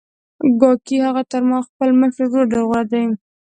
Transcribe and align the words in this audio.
ګواکې 0.59 0.97
هغه 1.05 1.23
تر 1.31 1.41
خپل 1.67 1.89
مشر 1.99 2.25
ورور 2.27 2.45
ډېر 2.51 2.61
غوره 2.67 2.83
دی 2.91 3.03